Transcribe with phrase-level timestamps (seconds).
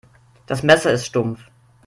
[0.47, 1.41] Das Messer ist stumpf.